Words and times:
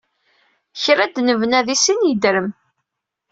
Kra 0.83 1.05
d-nebna 1.07 1.59
di 1.67 1.75
sin 1.83 1.99
yeddrem. 2.09 2.49